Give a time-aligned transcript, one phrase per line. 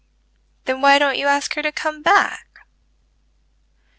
[0.65, 2.61] "Then why don't you ask her to come back."